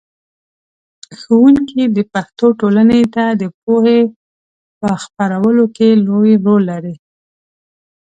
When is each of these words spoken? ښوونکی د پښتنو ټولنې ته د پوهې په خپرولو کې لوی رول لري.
ښوونکی 1.19 1.83
د 1.95 1.99
پښتنو 2.13 2.47
ټولنې 2.59 3.01
ته 3.15 3.23
د 3.41 3.43
پوهې 3.61 3.99
په 4.79 4.89
خپرولو 5.03 5.63
کې 5.75 5.89
لوی 6.07 6.33
رول 6.45 6.63
لري. 6.71 6.95